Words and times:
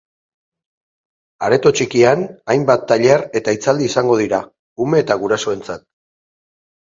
Areto 1.47 1.71
txikian, 1.79 2.23
hainbat 2.53 2.87
tailer 2.91 3.25
eta 3.41 3.53
hitzaldi 3.57 3.89
izango 3.91 4.15
dira, 4.23 4.41
ume 4.87 5.03
eta 5.05 5.19
gurasoentzat. 5.25 5.85